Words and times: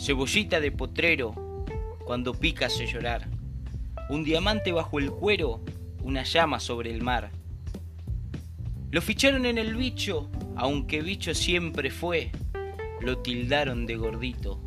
cebollita 0.00 0.60
de 0.60 0.72
potrero, 0.72 1.34
cuando 2.06 2.32
pica 2.32 2.66
hace 2.66 2.86
llorar, 2.86 3.28
un 4.08 4.24
diamante 4.24 4.72
bajo 4.72 4.98
el 4.98 5.10
cuero, 5.10 5.60
una 6.02 6.22
llama 6.22 6.58
sobre 6.58 6.90
el 6.90 7.02
mar. 7.02 7.30
Lo 8.90 9.02
ficharon 9.02 9.44
en 9.44 9.58
el 9.58 9.76
bicho, 9.76 10.30
aunque 10.56 11.02
bicho 11.02 11.34
siempre 11.34 11.90
fue, 11.90 12.32
lo 13.02 13.18
tildaron 13.18 13.84
de 13.84 13.96
gordito, 13.96 14.58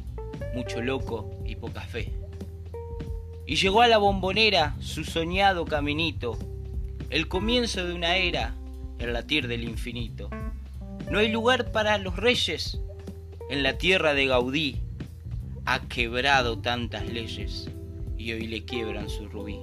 mucho 0.54 0.82
loco 0.84 1.32
y 1.46 1.56
poca 1.56 1.82
fe. 1.82 2.14
Y 3.48 3.56
llegó 3.56 3.82
a 3.82 3.88
la 3.88 3.98
bombonera 3.98 4.76
su 4.80 5.04
soñado 5.04 5.66
caminito, 5.66 6.38
el 7.10 7.28
comienzo 7.28 7.84
de 7.84 7.96
una 7.96 8.18
era, 8.18 8.54
el 9.00 9.14
latir 9.14 9.48
del 9.48 9.64
infinito. 9.64 10.30
No 11.10 11.18
hay 11.18 11.32
lugar 11.32 11.72
para 11.72 11.98
los 11.98 12.18
reyes 12.18 12.80
en 13.50 13.64
la 13.64 13.80
tierra 13.80 14.14
de 14.14 14.28
Gaudí. 14.28 14.83
Ha 15.66 15.80
quebrado 15.88 16.60
tantas 16.60 17.08
leyes 17.08 17.70
y 18.18 18.34
hoy 18.34 18.48
le 18.48 18.66
quiebran 18.66 19.10
su 19.10 19.30
rubí. 19.30 19.60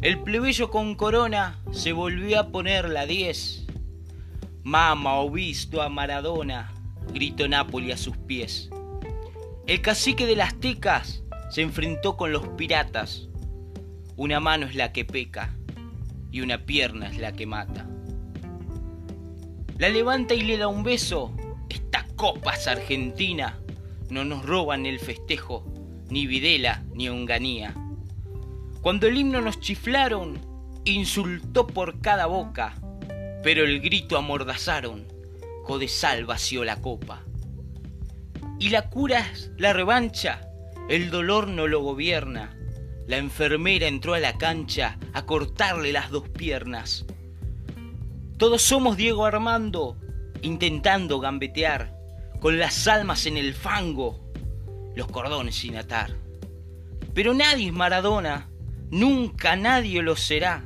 El 0.00 0.20
plebeyo 0.20 0.70
con 0.70 0.94
corona 0.94 1.58
se 1.72 1.92
volvió 1.92 2.40
a 2.40 2.48
poner 2.48 2.88
la 2.88 3.06
diez. 3.06 3.66
Mama 4.62 5.20
o 5.20 5.30
visto 5.30 5.82
a 5.82 5.88
Maradona, 5.88 6.72
gritó 7.12 7.48
Nápoli 7.48 7.92
a 7.92 7.96
sus 7.96 8.16
pies. 8.16 8.70
El 9.66 9.80
cacique 9.82 10.26
de 10.26 10.36
las 10.36 10.58
tecas 10.60 11.22
se 11.50 11.62
enfrentó 11.62 12.16
con 12.16 12.32
los 12.32 12.46
piratas. 12.48 13.28
Una 14.16 14.40
mano 14.40 14.66
es 14.66 14.74
la 14.74 14.92
que 14.92 15.04
peca 15.04 15.54
y 16.32 16.40
una 16.40 16.64
pierna 16.64 17.08
es 17.08 17.18
la 17.18 17.32
que 17.32 17.46
mata. 17.46 17.86
La 19.78 19.88
levanta 19.88 20.34
y 20.34 20.42
le 20.42 20.58
da 20.58 20.68
un 20.68 20.82
beso. 20.82 21.32
Esta 21.68 22.04
copa 22.16 22.54
es 22.54 22.66
argentina. 22.66 23.58
No 24.10 24.24
nos 24.24 24.44
roban 24.44 24.86
el 24.86 25.00
festejo, 25.00 25.64
ni 26.08 26.26
Videla 26.26 26.84
ni 26.94 27.08
Onganía. 27.08 27.74
Cuando 28.80 29.06
el 29.06 29.18
himno 29.18 29.40
nos 29.40 29.60
chiflaron, 29.60 30.38
insultó 30.84 31.66
por 31.66 32.00
cada 32.00 32.26
boca, 32.26 32.74
pero 33.42 33.64
el 33.64 33.80
grito 33.80 34.16
amordazaron, 34.16 35.06
Codesal 35.64 36.24
vació 36.24 36.64
la 36.64 36.80
copa. 36.80 37.22
Y 38.58 38.70
la 38.70 38.88
cura 38.88 39.20
es 39.20 39.50
la 39.58 39.72
revancha, 39.72 40.48
el 40.88 41.10
dolor 41.10 41.48
no 41.48 41.66
lo 41.66 41.82
gobierna. 41.82 42.54
La 43.06 43.18
enfermera 43.18 43.86
entró 43.86 44.14
a 44.14 44.20
la 44.20 44.38
cancha 44.38 44.98
a 45.12 45.26
cortarle 45.26 45.92
las 45.92 46.10
dos 46.10 46.28
piernas. 46.28 47.04
Todos 48.38 48.62
somos 48.62 48.96
Diego 48.96 49.26
Armando, 49.26 49.96
intentando 50.42 51.20
gambetear, 51.20 51.97
con 52.40 52.58
las 52.58 52.86
almas 52.86 53.26
en 53.26 53.36
el 53.36 53.54
fango, 53.54 54.20
los 54.94 55.08
cordones 55.08 55.56
sin 55.56 55.76
atar. 55.76 56.16
Pero 57.14 57.34
nadie 57.34 57.66
es 57.66 57.72
Maradona, 57.72 58.48
nunca 58.90 59.56
nadie 59.56 60.02
lo 60.02 60.16
será, 60.16 60.64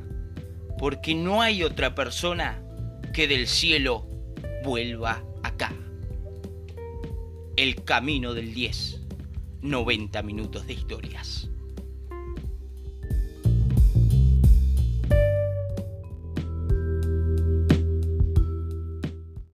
porque 0.77 1.15
no 1.15 1.41
hay 1.41 1.63
otra 1.63 1.95
persona 1.95 2.61
que 3.13 3.27
del 3.27 3.47
cielo 3.47 4.07
vuelva 4.63 5.23
acá. 5.43 5.71
El 7.55 7.83
camino 7.83 8.33
del 8.33 8.53
10, 8.53 9.01
90 9.61 10.23
minutos 10.23 10.67
de 10.67 10.73
historias. 10.73 11.49